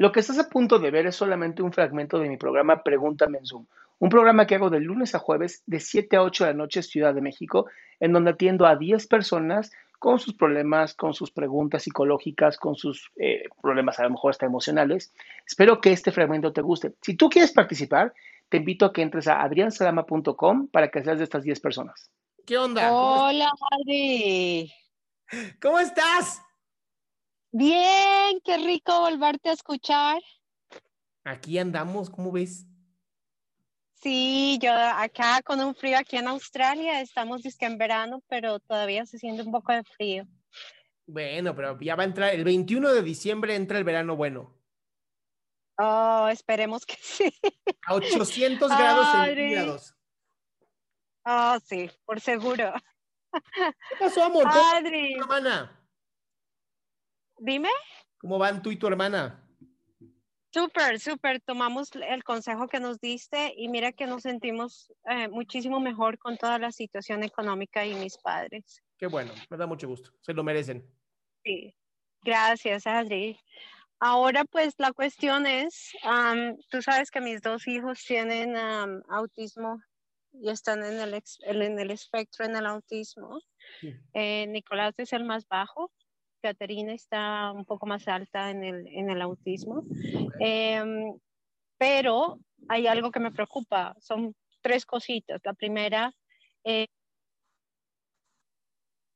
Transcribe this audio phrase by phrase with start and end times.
[0.00, 3.36] Lo que estás a punto de ver es solamente un fragmento de mi programa Pregúntame
[3.36, 3.66] en Zoom,
[3.98, 6.82] un programa que hago de lunes a jueves de 7 a 8 de la noche
[6.82, 7.66] Ciudad de México,
[8.00, 13.12] en donde atiendo a 10 personas con sus problemas, con sus preguntas psicológicas, con sus
[13.16, 15.12] eh, problemas a lo mejor hasta emocionales.
[15.46, 16.94] Espero que este fragmento te guste.
[17.02, 18.14] Si tú quieres participar,
[18.48, 22.10] te invito a que entres a adriansalama.com para que seas de estas 10 personas.
[22.46, 22.90] ¿Qué onda?
[22.90, 24.72] Hola, Adri.
[25.60, 26.40] ¿Cómo estás?
[27.52, 30.22] Bien, qué rico volverte a escuchar.
[31.24, 32.66] Aquí andamos, ¿cómo ves?
[33.94, 39.04] Sí, yo acá con un frío aquí en Australia, estamos disque en verano, pero todavía
[39.04, 40.26] se siente un poco de frío.
[41.06, 44.56] Bueno, pero ya va a entrar, el 21 de diciembre entra el verano bueno.
[45.76, 47.34] Oh, esperemos que sí.
[47.86, 49.94] A 800 grados centígrados.
[51.24, 52.72] Oh, sí, por seguro.
[53.32, 54.44] ¿Qué pasó, amor?
[54.44, 55.16] ¿Cómo Adri?
[57.40, 57.68] Dime.
[58.18, 59.46] ¿Cómo van tú y tu hermana?
[60.52, 61.40] Súper, súper.
[61.40, 66.36] Tomamos el consejo que nos diste y mira que nos sentimos eh, muchísimo mejor con
[66.36, 68.82] toda la situación económica y mis padres.
[68.98, 70.10] Qué bueno, me da mucho gusto.
[70.20, 70.84] Se lo merecen.
[71.44, 71.74] Sí,
[72.22, 73.38] gracias, Adri.
[74.00, 79.80] Ahora, pues la cuestión es, am, tú sabes que mis dos hijos tienen am, autismo
[80.32, 83.40] y están en el, ex- en el espectro en el autismo.
[83.80, 83.94] Sí.
[84.14, 85.92] Eh, Nicolás es el más bajo,
[86.40, 89.84] Caterina está un poco más alta en el, en el autismo.
[90.40, 91.18] Em,
[91.78, 95.40] pero hay algo que me preocupa, son tres cositas.
[95.44, 96.12] La primera,
[96.64, 96.86] eh,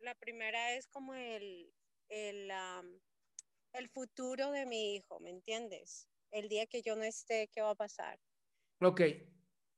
[0.00, 1.72] la primera es como el,
[2.08, 2.50] el,
[3.72, 6.08] el futuro de mi hijo, ¿me entiendes?
[6.30, 8.18] El día que yo no esté, ¿qué va a pasar?
[8.80, 9.00] Ok,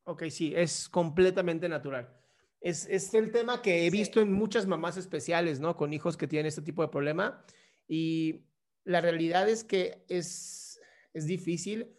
[0.04, 2.25] ok, sí, es completamente natural.
[2.60, 3.96] Es, es el tema que he Sí.
[3.96, 5.76] visto en muchas mamás especiales, ¿no?
[5.76, 7.44] Con hijos que tienen este tipo de problema.
[7.86, 8.44] Y
[8.84, 10.80] la realidad es que es,
[11.12, 11.92] es difícil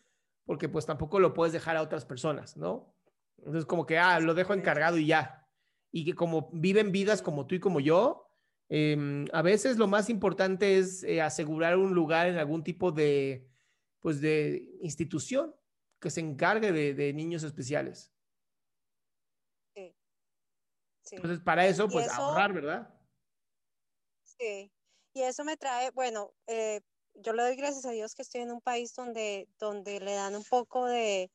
[0.45, 2.93] porque pues tampoco lo puedes dejar a otras personas, ¿no?
[3.37, 5.45] Entonces como que, ah, lo dejo encargado y ya.
[5.91, 8.29] Y que como viven vidas como tú y como yo,
[8.69, 13.47] em, a veces lo más importante es eh, asegurar un lugar en algún tipo de,
[13.99, 15.53] pues de institución
[15.99, 18.11] que se encargue de, de niños especiales.
[21.09, 21.15] Sí.
[21.15, 22.93] Entonces, para eso, pues eso- ahorrar, ¿verdad?
[24.23, 24.71] Sí,
[25.13, 26.81] y eso me trae, bueno, eh,
[27.15, 30.35] yo le doy gracias a Dios que estoy en un país donde, donde le dan
[30.35, 31.31] un poco de,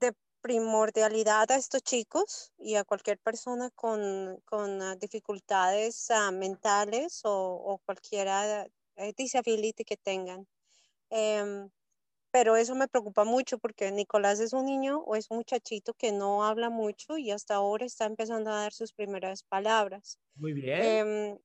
[0.00, 7.22] de primordialidad a estos chicos y a cualquier persona con, con ah, dificultades ah, mentales
[7.24, 8.66] o, o cualquier ah,
[8.96, 10.46] eh, disability que tengan.
[11.10, 11.70] Em,
[12.32, 16.12] pero eso me preocupa mucho porque Nicolás es un niño o es un muchachito que
[16.12, 20.18] no habla mucho y hasta ahora está empezando a dar sus primeras palabras.
[20.34, 21.38] Muy bien, Em,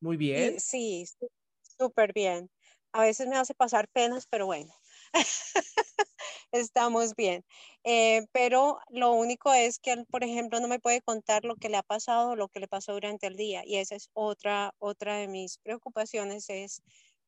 [0.00, 0.60] muy y bien.
[0.60, 1.28] sí, sú-
[1.62, 2.50] súper bien.
[2.92, 4.72] A veces me hace pasar penas, pero bueno,
[6.52, 7.44] estamos bien.
[7.84, 11.68] Eh, pero lo único es que él, por ejemplo, no me puede contar lo que
[11.68, 13.62] le ha pasado o lo que le pasó durante el día.
[13.66, 16.82] Y esa es otra, otra de mis preocupaciones, es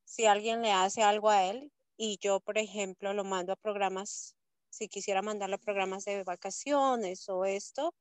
[0.05, 4.35] si alguien le hace algo a él y yo, por ejemplo, lo mando a programas,
[4.69, 7.93] si quisiera mandarlo a programas de vacaciones o esto,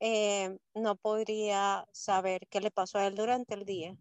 [0.00, 3.96] eh, no podría saber qué le pasó a él durante el día.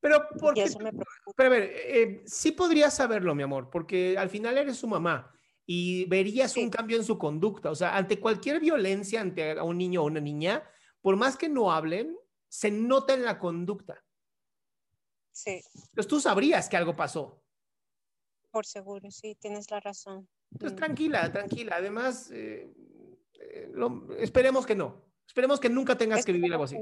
[0.00, 0.64] Pero, ¿por Y qué?
[0.64, 0.92] eso me.
[1.36, 5.32] Pero a ver, eh, sí podrías saberlo, mi amor, porque al final eres su mamá
[5.66, 6.70] y verías un Sí.
[6.70, 7.70] cambio en su conducta.
[7.70, 10.62] O sea, ante cualquier violencia ante a un niño o una niña,
[11.00, 12.16] por más que no hablen,
[12.48, 14.04] se nota en la conducta.
[15.32, 15.60] Sí.
[15.74, 17.44] Entonces tú sabrías que algo pasó.
[18.58, 20.28] Por seguro, sí, tienes la razón.
[20.50, 20.80] Entonces, Mm.
[20.80, 21.76] tranquila, tranquila.
[21.76, 22.68] Además, eh,
[23.40, 25.04] eh, lo- esperemos que no.
[25.28, 26.76] Esperemos que nunca tengas que vivir algo así.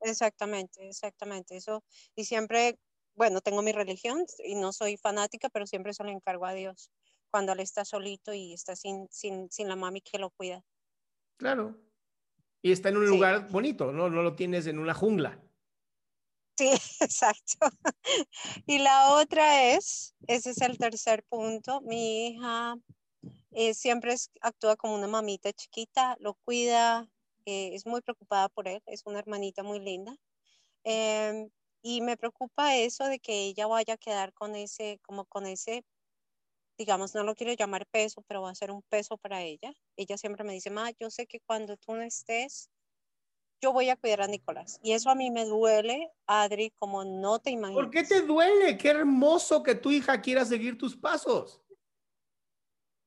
[0.00, 1.54] Exactamente, exactamente.
[1.54, 1.84] Eso,
[2.16, 2.80] y siempre,
[3.14, 6.90] bueno, tengo mi religión y no soy fanática, pero siempre se lo encargo a Dios
[7.30, 10.64] cuando él está solito y está sin, sin, sin la mami que lo cuida.
[11.36, 11.76] Claro.
[12.60, 13.14] Y está en un Sí.
[13.14, 14.10] lugar bonito, ¿no?
[14.10, 15.40] No lo tienes en una jungla.
[16.56, 16.70] Sí,
[17.00, 17.68] exacto.
[18.66, 22.76] Y la otra es, ese es el tercer punto, mi hija
[23.52, 27.08] eh, siempre es- actúa como una mamita chiquita, lo cuida,
[27.46, 30.16] eh, es muy preocupada por él, es una hermanita muy linda.
[30.84, 31.50] Em,
[31.82, 35.84] y me preocupa eso de que ella vaya a quedar con ese, como con ese,
[36.78, 39.72] digamos, no lo quiero llamar peso, pero va a ser un peso para ella.
[39.96, 42.70] Ella siempre me dice, ma, yo sé que cuando tú no estés,
[43.62, 44.80] yo voy a cuidar a Nicolás.
[44.82, 47.84] Y eso a mí me duele, Adri, como no te imaginas.
[47.84, 48.76] ¿Por qué te duele?
[48.76, 51.62] Qué hermoso que tu hija quiera seguir tus pasos.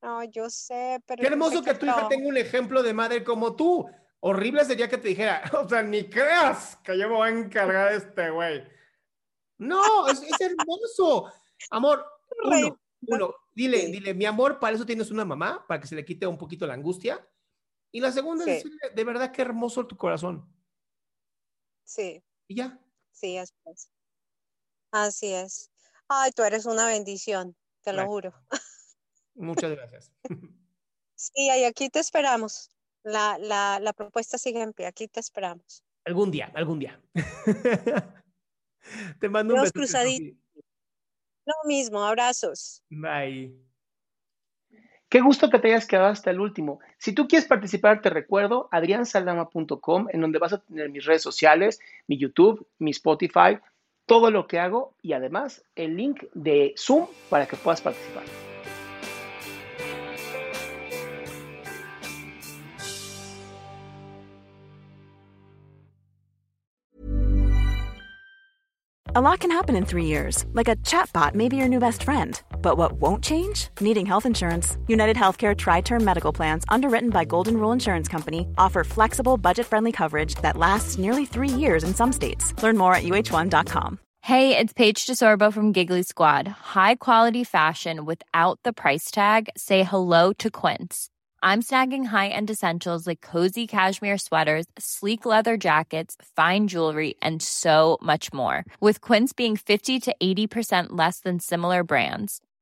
[0.02, 3.54] No, yo sé, pero Qué hermoso que tu hija tenga un ejemplo de madre como
[3.54, 3.86] tú.
[4.20, 7.90] Horrible sería que te dijera, o sea, ni creas que yo me voy a encargar
[7.90, 8.64] de este güey.
[9.58, 11.30] No, es, es hermoso.
[11.70, 12.04] Amor,
[12.44, 16.04] uno, uno, dile, dile, mi amor, para eso tienes una mamá, para que se le
[16.04, 17.26] quite un poquito la angustia.
[17.96, 20.46] Y la segunda es decirle, de verdad, qué hermoso tu corazón.
[21.84, 22.78] Sí, Y ya.
[23.10, 23.90] sí, así es.
[24.90, 25.70] Así es.
[26.06, 28.34] Ay, tú eres una bendición, te lo juro.
[29.34, 30.12] Muchas gracias.
[31.14, 32.68] Sí, y aquí te esperamos.
[33.02, 35.82] La, la, la propuesta sigue en pie, aquí te esperamos.
[36.04, 37.00] algún día, algún día.
[39.20, 39.72] Te mando un Dios beso.
[39.72, 40.38] cruzadito.
[41.46, 42.82] Lo mismo, abrazos.
[42.90, 43.65] Bye.
[45.16, 46.78] Qué gusto que te hayas quedado hasta el último.
[46.98, 51.80] Si tú quieres participar, te recuerdo adriansaldama.com, en donde vas a tener mis redes sociales,
[52.06, 53.58] mi YouTube, mi Spotify,
[54.04, 58.24] todo lo que hago y además el link de Zoom para que puedas participar.
[69.14, 72.04] A lot can happen in three years, like a chatbot may be your new best
[72.04, 72.38] friend.
[72.66, 73.68] But what won't change?
[73.80, 74.76] Needing health insurance.
[74.88, 79.66] United Healthcare Tri Term Medical Plans, underwritten by Golden Rule Insurance Company, offer flexible, budget
[79.66, 82.60] friendly coverage that lasts nearly three years in some states.
[82.64, 84.00] Learn more at uh1.com.
[84.22, 86.48] Hey, it's Paige DeSorbo from Giggly Squad.
[86.48, 89.48] High quality fashion without the price tag.
[89.56, 91.08] Say hello to Quince.
[91.44, 97.98] I'm snagging high-end essentials like cozy cashmere sweaters, sleek leather jackets, fine jewelry, and so
[98.02, 98.64] much more.
[98.80, 102.40] With Quince being 50 to 80% less than similar brands.